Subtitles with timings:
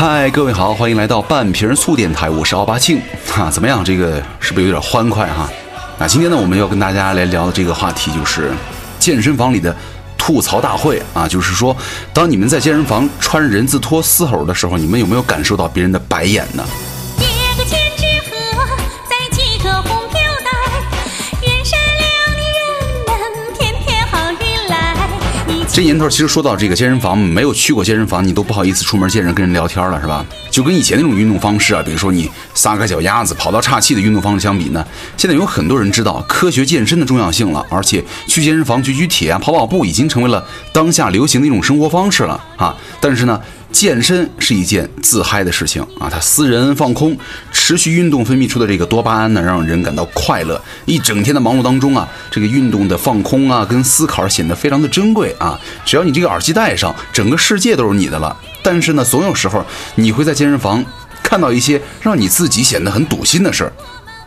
[0.00, 3.84] 嗨，各位好，欢迎来到半瓶醋电台，我是奥巴庆哈，怎么样？
[3.84, 5.50] 这个是不是有点欢快哈？
[5.98, 8.52] 那今天呢，我们要跟大家来聊的这个话题就是
[9.00, 9.74] 健身房里的
[10.16, 11.76] 吐槽大会啊，就是说，
[12.12, 16.64] 当你们在健身房穿人字拖嘶吼的时候，你们有没有感受到别人的白眼呢？
[25.78, 30.26] 这年头，其实说到这个健身房，没有去过健身房，你都不好意思出门见人跟人聊天了，是吧？
[30.50, 34.84] 就跟以前那种运动方式啊，比如说你撒个脚丫子跑到岔气的运动方式相比呢，
[35.16, 42.76] 现在有很多人知道科学健身的重要性了，而且去健身房举举铁啊、跑跑步已经成为了当下流行的一种生活方式了啊。
[43.00, 43.40] 但是呢。
[43.70, 47.14] 健身是一件自嗨的事情啊，它私人放空，
[47.68, 50.58] 持续运动分泌出的这个多巴胺呢，让人感到快乐。
[50.86, 55.60] 一整天的忙碌当中啊，这个运动的放空啊，跟思考显得非常的珍贵啊。
[55.84, 58.34] 只要你这个耳机戴上，整个世界都是你的了。
[58.62, 59.62] 但是呢，总有时候
[59.96, 60.82] 你会在健身房
[61.22, 63.72] 看到一些让你自己显得很堵心的事儿。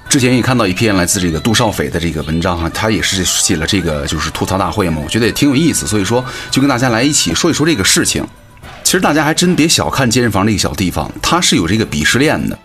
[0.07, 8.23] 之前也看到一篇来自这个杜少斐的这个文章哈，他也是写了这个就是吐槽大会嘛，我觉得也挺有意思，所以说就跟大家来一起说一说这个事情。
[8.83, 12.55] 其实大家还真别小看健身房这个小地方，它是有这个鄙视链的。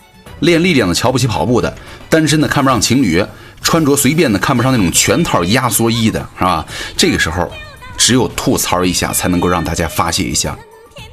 [0.41, 1.77] 练力量的瞧不起跑步的，
[2.09, 3.25] 单身的看不上情侣，
[3.63, 6.65] 穿着随便的看不上那种全套压缩衣的，是吧？
[6.97, 7.51] 这个时候，
[7.97, 10.57] 只有吐槽一下才能够让大家发泄一下。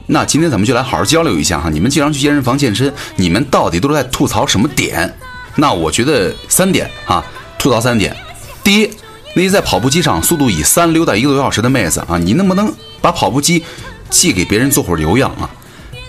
[0.08, 5.14] 那今天咱们就来好好交流一下哈，你们经常去健身房健身，你们到底都是在吐槽什么点？
[5.56, 7.24] 那我觉得三点啊，
[7.58, 8.16] 吐槽三点。
[8.64, 8.90] 第一，
[9.36, 13.64] 那些在跑步机上速度以三溜达一个多小时的妹子啊，你能不能把跑步机？
[14.10, 15.50] 借给别人做会儿有氧啊。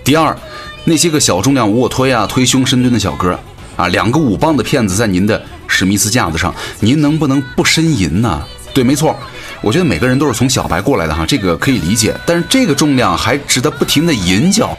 [0.04, 0.36] 第二，
[0.84, 3.38] 那些个小重量卧推啊、推胸深蹲的小哥
[3.76, 8.42] 啊，两个五磅的片子在您的史密斯架子上，您能不能不呻吟呢？
[8.74, 9.16] 对，没错，
[9.62, 12.14] 我觉得每个人都是从小白过来的哈，这个可以理解。
[12.26, 14.76] 但是这个重量还值得不停的吟叫，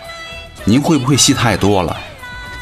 [0.64, 1.98] 您会不会戏太多了？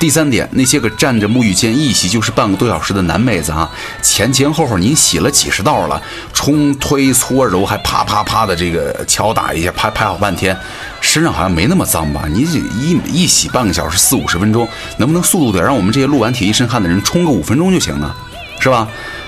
[0.03, 3.72] 第三点，那些个站着沐浴间一洗就是半个多小时的男妹子啊，
[4.02, 6.02] 前前后后您洗了几十道了，
[6.34, 10.53] 冲推搓揉还啪啪啪的这个敲打一下，拍拍好半天，
[11.00, 12.25] 身上好像没那么脏吧？
[12.30, 18.13] 你这一一洗半个小时四五十分钟，能不能速度点，让我们这些录完铁一身汗的人冲个五分钟就行了，
[18.59, 18.86] 是吧？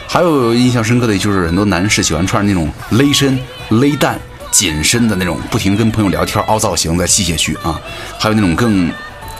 [0.09, 4.19] 还有印象深刻的就是很多男士喜欢穿那种勒身、勒蛋、
[4.52, 7.80] 紧身的那种，不停跟朋友聊天凹造型在器械区啊，
[8.19, 8.91] 还有那种更。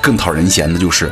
[0.02, 1.12] 更讨人嫌的就是，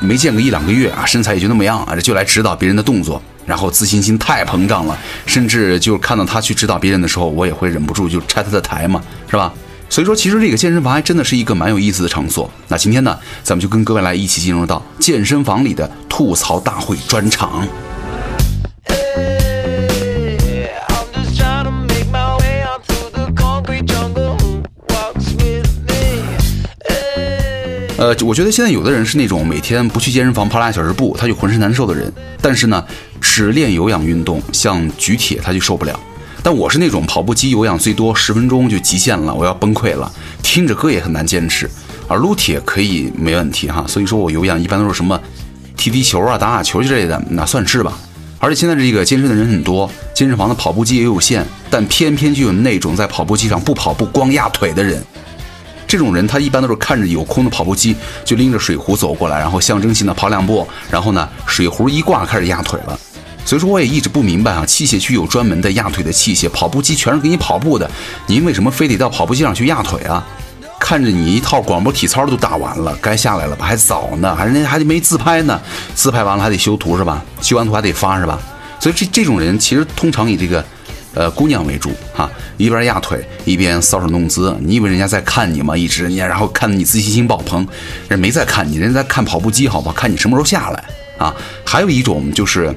[0.00, 9.52] 没见个一两个月啊，身材也就那么样啊，就来指导别人的动作，然后自信心太膨胀了，甚至就看到他去指导别人的时候，我也会忍不住就拆他的台嘛，是吧？
[9.88, 12.50] 所以说，其实这个健身房还真的是一个蛮有意思的场所。
[12.66, 17.66] 那今天呢，咱们就跟各位来一起进入到健身房里的吐槽大会专场。
[27.98, 32.12] 呃，我觉得现在有的人是那种每天不去健身房跑俩小时步他就浑身难受的人，
[32.42, 32.84] 但是呢，
[33.22, 35.98] 只练有氧运动，像举铁他就受不了。
[36.42, 40.12] 但我是那种跑步机有氧最多十分钟就极限了，我要崩溃了，
[40.42, 41.68] 听着歌也很难坚持，
[42.06, 43.82] 而撸铁可以没问题哈。
[43.88, 45.18] 所以说我有氧一般都是什么
[45.74, 47.98] 踢踢球啊、打打球之类的，那算是吧。
[48.38, 55.02] 而且现在这个健身的人很多，健身房的跑步机也有限，但偏偏就有那种在跑步机上不跑步光压腿的人。
[55.86, 62.98] 这种人他一般都是看着有空的跑步机，就拎着水壶走过来，然后象征性的跑两步，然后呢水壶一挂开始压腿了。
[63.44, 67.88] 所以说我也一直不明白啊，器械区有专门的压腿的器械，跑步机全是给你跑步的，
[68.26, 70.26] 您为什么非得到跑步机上去压腿啊？
[70.80, 73.64] 看着你一套广播体操都打完了，该下来了吧？
[73.64, 75.60] 还早呢，还人家还得没自拍呢，
[75.94, 77.24] 自拍完了还得修图是吧？
[77.40, 78.38] 修完图还得发是吧？
[78.80, 80.64] 所以这这种人其实通常以这个。
[81.16, 85.74] 呃，姑娘为主哈，一边压腿一边搔首弄姿，你以为人家在看你吗？
[85.74, 87.66] 一直你然后看得你自信心爆棚，
[88.06, 89.94] 人没在看你，人家在看跑步机，好不好？
[89.94, 90.84] 看你什么时候下来
[91.16, 91.34] 啊？
[91.64, 92.70] 还有一种就是，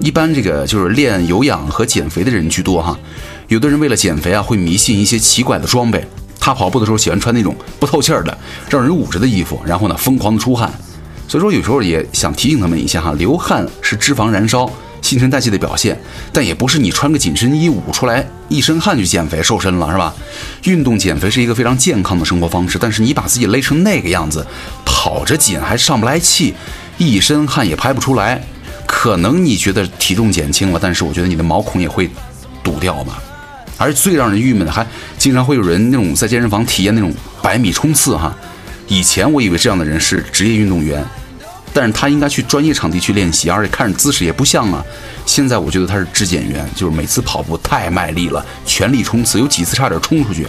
[0.00, 2.98] 一般这个就是练有氧和减肥的人居多哈。
[3.46, 6.04] 有的人为了减肥啊，会迷信一些奇怪的装备。
[6.40, 8.36] 他跑步的时候喜欢穿那种不透气儿的、
[8.68, 10.68] 让人捂着的衣服，然后呢疯狂的出汗。
[11.28, 14.68] 所以说有时候也想提醒他们一下哈，流汗是脂肪燃烧。
[15.04, 16.00] 新陈代谢的表现，
[16.32, 20.14] 但也不是你穿个紧身衣捂出来一身汗就减肥瘦身了，是吧？
[20.62, 24.44] 运动减肥是一个非常健康的生活方式，但是你把自己勒成那个样子，
[24.82, 26.54] 跑着紧还上不来气，
[26.96, 28.42] 一身汗也排不出来，
[28.86, 32.08] 可能你觉得体重减轻了，但是我觉得你的毛孔也会
[32.62, 33.22] 堵掉吧。
[33.76, 34.86] 而最让人郁闷的，还
[35.18, 37.12] 经常会有人那种在健身房体验那种
[37.42, 38.34] 百米冲刺哈。
[38.88, 41.04] 以前我以为这样的人是职业运动员。
[41.74, 44.82] 但是他应该去专业场地去练习，而且看着姿势也不像啊。
[45.26, 50.46] 现在我觉得他是质检员，就是每次跑步太卖力了，全力冲刺，有几次差点冲出去，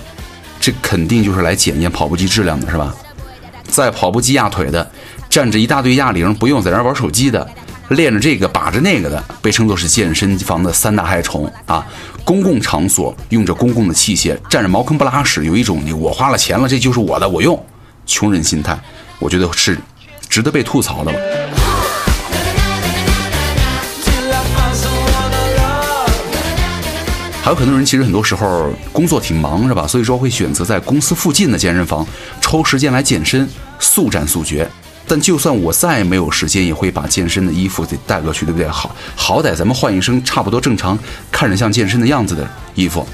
[0.60, 2.96] 这肯定就是来检验跑步机质量的，是吧？
[3.68, 4.90] 在跑步机压腿的，
[5.28, 7.50] 站着一大堆哑铃不用在那玩手机的，
[7.90, 11.86] 练着这个把着那个的，被称作是健身房的三大害虫啊！
[12.24, 17.62] 公共场所用着公共的器械，站着茅坑不拉屎，有一种你我花了钱了，这就是我的，我用，
[18.06, 18.80] 穷人心态，
[19.20, 19.78] 我觉得是
[20.30, 21.20] 值得被吐槽的了。
[27.42, 29.86] 还有很多人其实很多时候工作挺忙是吧？
[29.86, 32.04] 所以说会选择在公司附近的健身房
[32.42, 33.48] 抽时间来健身，
[33.80, 34.68] 速战速决。
[35.08, 38.68] 但就算我再没有时间，也会把健身的衣服得带过去，对不对？
[38.68, 40.98] 好，好歹咱们换一身差不多正常、
[41.32, 43.08] 看着像健身的样子的衣服。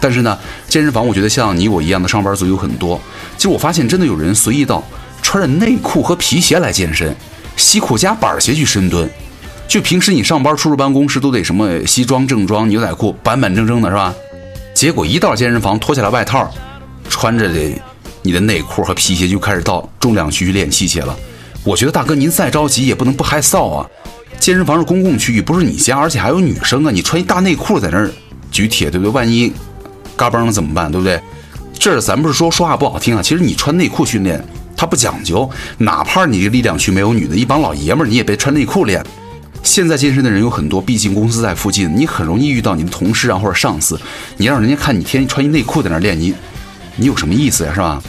[0.00, 0.38] 但是呢，
[0.68, 3.00] 健身房我觉得像你我一样的上班族有很多。
[3.36, 4.80] 其实我发现真的有人随意到
[5.32, 7.16] 穿着内裤和皮鞋来健身，
[7.56, 9.08] 西裤加板鞋去深蹲。
[9.66, 14.14] 就平时你上班出入办公室都得什么西装正装牛仔裤板板正正的是吧？
[14.74, 16.52] 结果一到健身房脱下来外套，
[17.08, 17.58] 穿着的
[18.20, 21.16] 你的内裤和皮鞋就开始到重量区去练器械了。
[21.64, 23.88] 我觉得大哥您再着急也不能不害臊啊！
[24.38, 28.12] 健身房是公共区域，不是你家，而且还有女生啊，你穿一大内裤在那儿
[28.50, 29.10] 举铁，对不对？
[29.10, 29.50] 万一
[30.14, 30.92] 嘎嘣了怎么办？
[30.92, 31.18] 对不对？
[31.72, 34.46] 这咱不是说说话不好听啊，其实你穿内裤训练
[34.82, 35.48] 他不讲究，
[35.78, 39.00] 哪怕你的力量区没有女的，一帮老爷们儿你也别穿内裤练。
[39.62, 43.96] 现在健身的人有很多，毕竟公司在附近，你很容易遇到你的同事啊或者上司，
[44.38, 46.34] 你让人家看你天天穿一内裤在那练，你
[46.96, 48.02] 你有什么意思呀，是吧？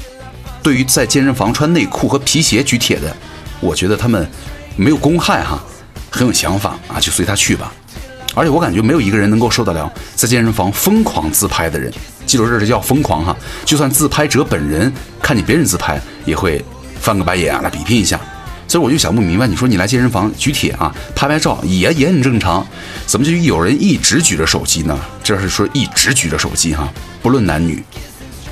[0.63, 3.15] 对于在健身房穿内裤和皮鞋举铁的，
[3.59, 4.27] 我觉得他们
[4.75, 5.63] 没有公害哈，
[6.09, 7.71] 很有想法啊，就随他去吧。
[8.33, 11.93] 而且我感觉没有一个人能够受得了在健身房疯狂自拍的人，
[12.25, 14.91] 记住这是叫疯狂哈，就算自拍者本人
[15.23, 16.63] 看见别人自拍，也会
[16.99, 18.19] 翻个白眼啊来比拼一下。
[18.67, 22.65] 所以我就想不明白，你说你来健身房举铁啊，拍拍照也也很正常，
[23.05, 24.99] 怎么就有人一直举着手机呢？
[25.23, 26.91] 这是说一直举着手机哈，
[27.21, 27.83] 不论男女，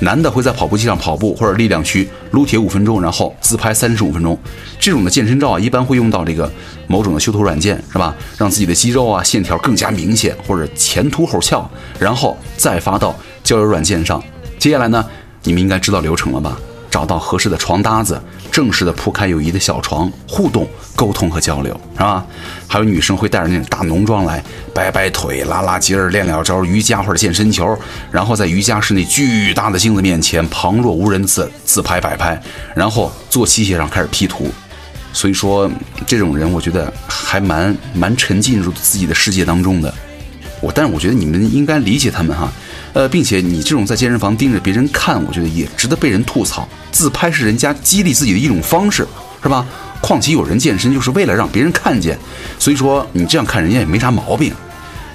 [0.00, 4.38] 男的会在跑步机上跑步或者力量区撸铁五分钟，然后自拍三十五分钟。
[4.78, 6.50] 这种的健身照啊，一般会用到这个
[6.86, 8.14] 某种的修图软件，是吧？
[8.38, 11.68] 让自己的肌肉啊线条更加明显，或者前凸后翘，
[11.98, 14.22] 然后再发到交友软件上。
[14.58, 15.04] 接下来呢，
[15.44, 16.56] 你们应该知道流程了吧？
[16.90, 22.22] 找到合适的床搭子，正式的铺开友谊的小床，互动、沟通和交流，是吧？
[22.68, 24.44] 还有女生会带着那种大浓妆来，
[24.74, 27.74] 摆摆腿、拉拉筋儿，练两招瑜伽或者健身球，
[28.10, 32.38] 然后在瑜伽室内巨大的镜子面前旁若无人自自拍摆拍，
[32.74, 34.50] 然后坐器械上开始 P 图。
[35.14, 35.70] 所以说，
[36.06, 39.92] 这种人我觉得还蛮蛮沉浸入自己的世界当中的。
[40.60, 42.52] 我，但是我觉得你们应该理解他们哈。
[42.92, 46.68] 呃，并且你这种在健身房盯着别人看，我觉得也值得被人吐槽。
[46.90, 49.06] 自拍是人家激励自己的一种方式，
[49.42, 49.66] 是吧？
[50.00, 52.18] 况且有人健身就是为了让别人看见，
[52.58, 54.52] 所以说你这样看人家也没啥毛病。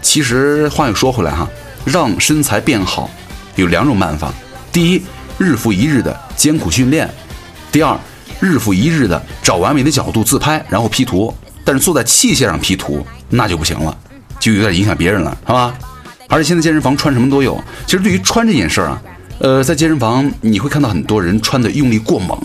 [0.02, 1.48] 其实话又说回来哈，
[1.86, 3.10] 让身材变好
[3.56, 4.34] 有两种办法：
[4.72, 5.02] 第一，
[5.38, 7.06] 日复一日的艰苦训练；
[7.72, 8.00] 第二，
[8.40, 11.34] 日复一日的找完美的角度自拍，然后 P 图。
[11.66, 13.96] 但是坐在器械上 P 图那就不行了，
[14.40, 15.74] 就有点影响别人了，是吧？
[16.28, 17.62] 而且现在健身房穿什么都有。
[17.86, 19.02] 其实对于穿这件事儿啊，
[19.40, 22.38] 呃，在健身房你会看到很多人穿的用力过猛。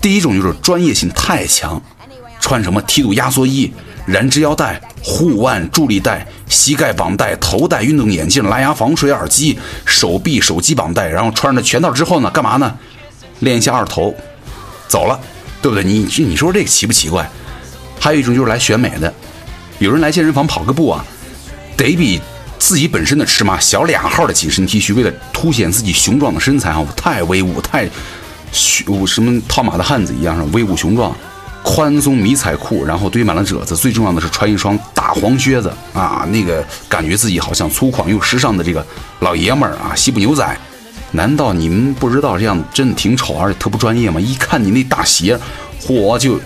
[0.00, 1.80] 第一种就是专业性太强，
[2.40, 3.72] 穿什么梯度压缩衣、
[4.06, 12.76] 燃脂腰带、护腕助力带、膝盖绑带、头戴、运动眼镜、蓝牙防水耳机、手臂手机绑带，然后穿上全套之后呢，干嘛呢？
[13.40, 14.14] 练一下二头，
[14.86, 15.18] 走了，
[15.60, 15.82] 对不对？
[15.82, 17.28] 你你说这个奇不奇怪？
[17.98, 19.12] 还有一种就是来选美的，
[19.78, 21.04] 有人来健身房跑个步啊，
[21.76, 22.20] 得比。
[22.64, 27.86] 自己本身的尺码小两号的紧身 T 恤，为了凸显自己雄壮的身材啊，太威武，太
[28.52, 31.14] 雄什么套马的汉子一样，是威武雄壮。
[31.62, 38.84] 宽松迷彩裤，然后堆满了褶子，最重要的是穿一双大黄靴子啊，那个感觉自己好像粗犷又时尚的这个
[39.20, 40.58] 老爷们儿啊，西部牛仔。
[41.10, 44.18] 难道你们不知道这样真的挺丑，而且特不专业吗？
[44.18, 45.38] 一看你那大鞋，
[45.82, 46.40] 嚯，就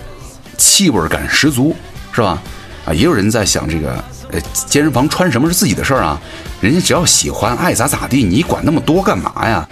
[0.57, 1.73] 气味感十足，
[2.11, 2.41] 是吧？
[2.83, 4.03] 啊，也有人在想这个。
[4.31, 6.19] 呃，健身房穿什么是自己的事儿啊，
[6.61, 9.67] 人家只要喜欢，爱咋咋地，你管那么多干嘛呀？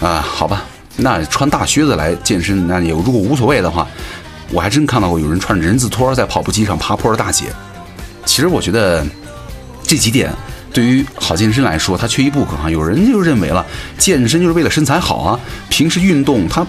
[0.00, 0.62] 啊，好吧，
[0.96, 3.88] 那穿大靴子来健身，那也如果无所谓的话，
[4.50, 7.46] 我还真看到过有人穿人字拖在跑步机上爬坡的大姐。
[8.24, 9.04] 其实我觉得
[9.82, 10.32] 这几点
[10.72, 12.70] 对于好健身来说，它缺一不可啊。
[12.70, 13.66] 有人就认为了，
[13.98, 16.64] 健身就是为了身材好啊，平时运动他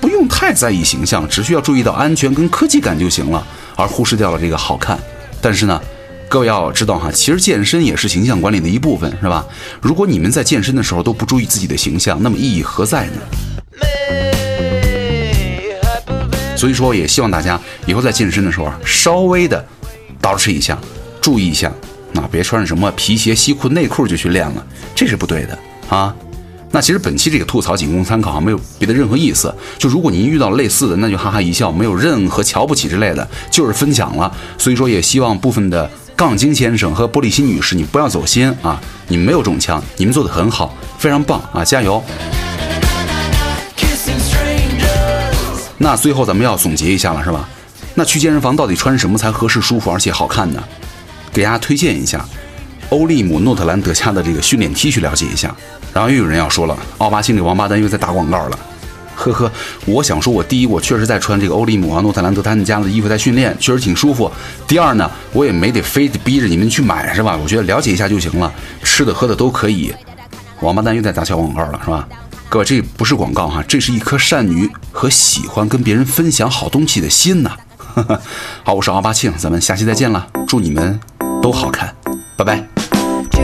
[0.00, 3.46] 不用太在意形象，只需要注意到安全跟科技感就行了，
[3.76, 4.98] 而忽视掉了这个好看。
[5.40, 5.80] 但是呢？
[6.28, 9.46] 各位要知道哈，其实健身也是形象管理的一部分，是吧？
[9.80, 13.12] 如果你们在健身的时候都不注意自己的形象，那么意义何在呢？
[16.56, 19.64] 所以说，也希望大家以后在健身的时候啊，稍微的
[20.20, 20.76] 捯饬一下，
[21.20, 21.72] 注意一下，
[22.14, 26.14] 啊，别穿着什么皮鞋、西裤、内裤就去练了，这是不对的啊。
[26.72, 29.54] 那其实本期这个吐槽仅供参考，没有别的任何意思。
[29.78, 34.34] 就如果您遇到类似的，那就哈哈一笑，没有任何瞧不起之类的，就是分享了。
[34.58, 38.80] 所以说，也希望部分的杠精先生和玻璃心女士，你不要走心啊！
[39.06, 41.62] 你们没有中枪，你们做的很好，非常棒啊！
[41.62, 42.02] 加油！
[45.76, 47.46] 那最后咱们要总结一下了，是吧？
[47.94, 50.64] 那去健身房到底穿什么才合适、舒服而且好看呢？
[51.34, 52.24] 给大家推荐一下
[52.88, 55.54] 欧利姆诺特兰德家的这个训练 T 恤，了解一下。
[55.92, 58.58] 然后又有人要说了，奥巴星这王八蛋又在打广告了，
[59.16, 59.50] 呵呵。
[59.86, 64.30] 我想说，我第一，我确实在穿这个欧利姆啊诺特兰德他们家的衣服在训练，确实挺舒服。
[64.68, 67.36] 第二呢，我也没得非得逼着你们去买，是吧？
[67.42, 69.92] 我觉得了解一下就行了，吃的喝的都可以。
[70.60, 72.06] 王八蛋又在打小广告了，是吧？
[72.48, 77.56] 各位，这不是广告哈，这是一颗善于和喜欢跟别人分享好东西的心呐。
[78.62, 81.00] 好，我是奥巴庆，咱们下期再见了，祝你们
[81.42, 81.94] 都好看，
[82.36, 82.75] 拜拜。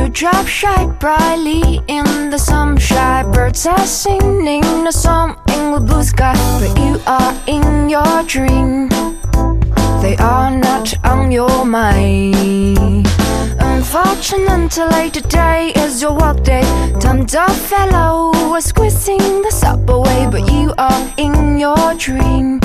[0.09, 3.31] Drop shine brightly in the sunshine.
[3.31, 8.89] Birds are singing a song in the blue sky, but you are in your dream.
[10.03, 13.07] They are not on your mind.
[13.61, 16.63] Unfortunately, today is your work day.
[16.99, 22.59] Time's up, fellow, are squeezing the subway, but you are in your dream.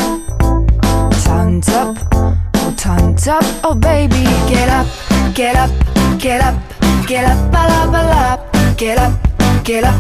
[1.26, 4.88] Time's up, oh, time's up, oh, baby, get up,
[5.36, 5.72] get up,
[6.20, 6.77] get up
[7.08, 8.76] Get up, bala, bala.
[8.76, 9.14] Get up,
[9.64, 9.96] get up,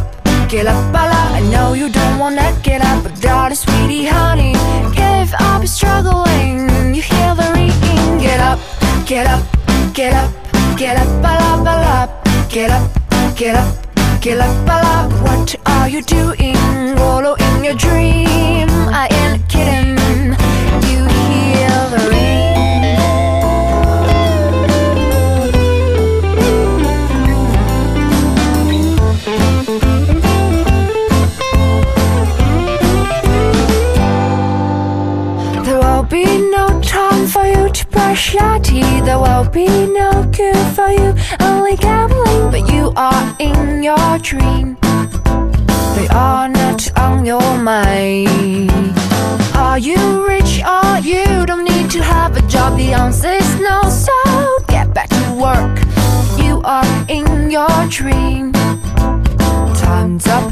[0.49, 1.37] get up, bala.
[1.37, 4.51] I know you don't wanna get up, but darling, sweetie, honey,
[4.93, 6.67] give up, struggling.
[6.93, 8.19] You hear the ringing.
[8.19, 8.59] Get up,
[9.05, 9.41] get up,
[9.93, 10.29] get up,
[10.75, 12.09] get up, bala, bala.
[12.49, 12.91] Get up,
[13.37, 13.73] get up,
[14.19, 15.07] get up, bala.
[15.23, 16.56] What are you doing?
[39.51, 41.13] Be no good for you.
[41.39, 44.77] Only gambling, but you are in your dream.
[45.95, 48.93] They are not on your mind.
[49.55, 52.77] Are you rich or you don't need to have a job?
[52.77, 54.13] The is no, so
[54.67, 55.77] get back to work.
[56.37, 58.53] You are in your dream.
[59.75, 60.51] Time's up,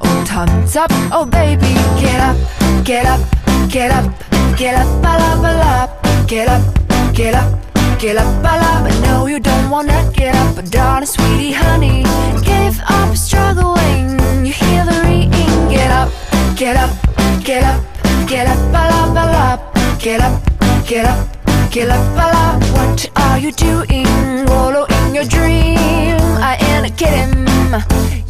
[0.00, 2.36] oh, time's up, oh, baby, get up,
[2.84, 3.20] get up,
[3.70, 4.12] get up,
[4.56, 6.80] get up, get up, get up
[7.12, 7.69] Get up,
[8.00, 12.02] get up, I love I know you don't wanna get up But darling, sweetie, honey.
[12.42, 15.68] Give up struggling You hear the ringing.
[15.68, 16.10] Get up,
[16.56, 16.90] get up,
[17.44, 17.80] get up
[18.26, 20.00] Get up, I love, I love.
[20.00, 20.40] Get up,
[20.86, 21.28] get up,
[21.70, 22.72] get up, I love.
[22.72, 24.06] What are you doing?
[24.46, 26.16] Wallow in your dream.
[26.40, 27.44] I ain't kidding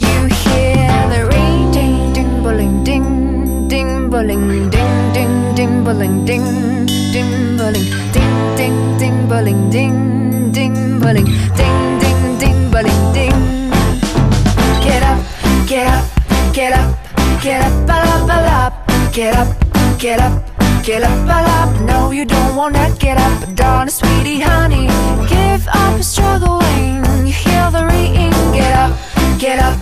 [0.03, 6.87] You hear the ring Ding, ding, bowling, ding Ding, bowling, ding, ding, ding, bowling, ding
[6.87, 8.00] Ding, bowling
[9.31, 13.71] bowling ding ding bowling ding ding ding bowling ding
[14.83, 15.21] Get up,
[15.69, 16.05] get up,
[16.53, 16.99] get up,
[17.41, 19.49] get up, up, up, get up,
[20.01, 20.35] get up,
[20.83, 21.81] get up, up.
[21.83, 24.89] No, you don't wanna get up, darling sweetie honey.
[25.29, 28.35] Give up struggling, you hear the ringing.
[28.53, 28.99] Get up,
[29.39, 29.79] get up,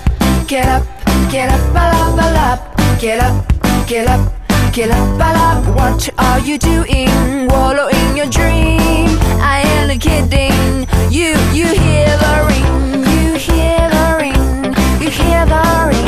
[0.46, 0.84] get up,
[1.30, 4.37] get up, up, up, get up, get up.
[4.80, 7.48] Up, up, what are you doing?
[7.48, 9.08] Wallow in your dream.
[9.42, 10.86] I ain't kidding.
[11.10, 13.02] You, you hear the ring.
[13.02, 15.02] You hear the ring.
[15.02, 16.07] You hear the ring.